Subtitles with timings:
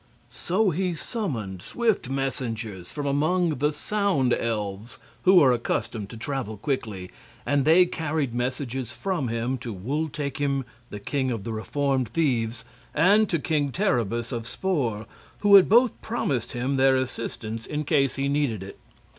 [0.31, 6.57] So he summoned swift messengers from among the Sound Elves, who are accustomed to travel
[6.57, 7.11] quickly,
[7.45, 12.65] and they carried messages from him to Wul Takim, the King of the Reformed Thieves,
[12.95, 15.05] and to King Terribus of Spor,
[15.41, 18.79] who had both promised him their assistance in case he needed it.